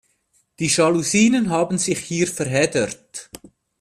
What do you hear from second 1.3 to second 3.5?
haben sich hier verheddert.